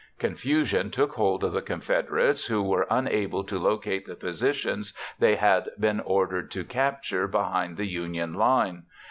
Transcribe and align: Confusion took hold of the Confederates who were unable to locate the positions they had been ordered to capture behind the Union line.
Confusion 0.17 0.89
took 0.89 1.11
hold 1.13 1.43
of 1.43 1.53
the 1.53 1.61
Confederates 1.61 2.47
who 2.47 2.63
were 2.63 2.87
unable 2.89 3.43
to 3.43 3.59
locate 3.59 4.07
the 4.07 4.15
positions 4.15 4.95
they 5.19 5.35
had 5.35 5.69
been 5.79 5.99
ordered 5.99 6.49
to 6.53 6.63
capture 6.65 7.27
behind 7.27 7.77
the 7.77 7.85
Union 7.85 8.33
line. 8.33 8.85